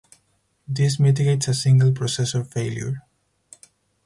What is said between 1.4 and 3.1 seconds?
a single processor failure.